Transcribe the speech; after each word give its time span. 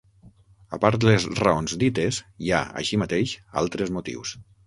A 0.75 0.79
part 0.85 1.03
les 1.07 1.27
raons 1.41 1.75
dites 1.83 2.19
hi 2.47 2.51
ha, 2.55 2.63
així 2.83 3.01
mateix, 3.05 3.37
altres 3.65 3.93
motius. 3.99 4.35